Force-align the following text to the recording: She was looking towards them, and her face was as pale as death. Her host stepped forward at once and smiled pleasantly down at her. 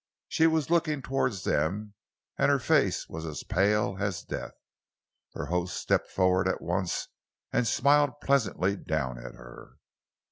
She 0.27 0.47
was 0.47 0.71
looking 0.71 1.03
towards 1.03 1.43
them, 1.43 1.93
and 2.35 2.49
her 2.49 2.57
face 2.57 3.07
was 3.07 3.23
as 3.23 3.43
pale 3.43 3.97
as 3.99 4.23
death. 4.23 4.53
Her 5.35 5.45
host 5.45 5.77
stepped 5.77 6.09
forward 6.09 6.47
at 6.47 6.59
once 6.59 7.07
and 7.53 7.67
smiled 7.67 8.19
pleasantly 8.19 8.75
down 8.77 9.19
at 9.23 9.35
her. 9.35 9.73